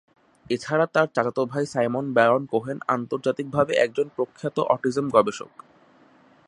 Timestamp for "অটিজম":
4.73-5.05